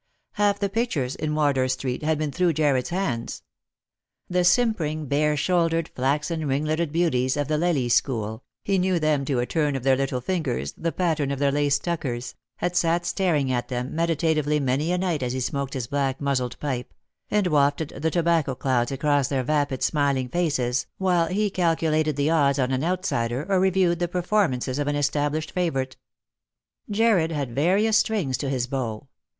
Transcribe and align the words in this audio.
Half 0.31 0.57
the 0.57 0.67
pictures 0.67 1.15
in 1.15 1.35
Wardour 1.35 1.67
street 1.67 2.01
had 2.01 2.17
been 2.17 2.31
through 2.31 2.53
Jarred's 2.53 2.89
hands. 2.89 3.43
The 4.27 4.43
simpering, 4.43 5.05
bare 5.05 5.37
shouldered, 5.37 5.91
flaxen 5.95 6.47
ring 6.47 6.65
leted 6.65 6.91
beauties 6.91 7.37
of 7.37 7.47
the 7.47 7.59
Lely 7.59 7.87
school,— 7.87 8.43
he 8.63 8.79
knew 8.79 8.97
them 8.97 9.25
to 9.25 9.37
a 9.37 9.45
turn 9.45 9.75
of 9.75 9.83
their 9.83 9.95
little 9.95 10.19
fingers, 10.19 10.73
the 10.75 10.91
pattern 10.91 11.29
of 11.29 11.37
their 11.37 11.51
lace 11.51 11.77
tuckers; 11.77 12.33
had 12.55 12.75
sat 12.75 13.05
staring 13.05 13.51
at 13.51 13.67
them 13.67 13.93
meditatively 13.95 14.59
many 14.59 14.91
a 14.91 14.97
night 14.97 15.21
as 15.21 15.33
he 15.33 15.39
smoked 15.39 15.75
his 15.75 15.85
black 15.85 16.19
muzzled 16.19 16.59
pipe, 16.59 16.95
and 17.29 17.45
wafted 17.45 17.89
the 17.89 18.09
tobacco 18.09 18.55
clouds 18.55 18.91
across 18.91 19.27
their 19.27 19.43
vapid 19.43 19.83
smiling 19.83 20.27
faces, 20.29 20.87
while 20.97 21.27
he 21.27 21.51
calculated 21.51 22.15
the 22.15 22.27
odds 22.31 22.57
on 22.57 22.71
an 22.71 22.83
outsider 22.83 23.45
or 23.47 23.59
reviewed 23.59 23.99
the 23.99 24.07
performances 24.07 24.79
of 24.79 24.87
an 24.87 24.95
established 24.95 25.51
favourite. 25.51 25.91
D 25.91 25.93
50 25.93 25.99
Lost 25.99 26.27
for 26.27 26.83
Love. 26.87 26.97
Jarred 27.21 27.31
had 27.33 27.53
various 27.55 27.97
strings 27.99 28.37
to 28.37 28.49
his 28.49 28.65
bow. 28.65 29.07